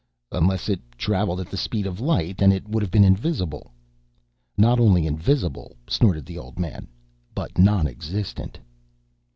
[0.31, 2.35] "Unless it traveled at the speed of light.
[2.39, 3.71] Then it would have been invisible."
[4.57, 6.87] "Not only invisible," snorted the old man,
[7.35, 8.57] "but non existent."